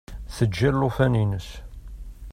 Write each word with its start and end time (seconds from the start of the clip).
Teǧǧa 0.35 0.69
llufan-ines. 0.75 1.49